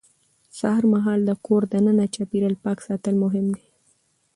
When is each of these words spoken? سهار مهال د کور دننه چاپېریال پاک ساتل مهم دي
سهار 0.57 0.83
مهال 0.93 1.19
د 1.25 1.31
کور 1.45 1.61
دننه 1.71 2.05
چاپېریال 2.15 2.55
پاک 2.63 2.77
ساتل 2.87 3.15
مهم 3.23 3.45
دي 3.55 3.65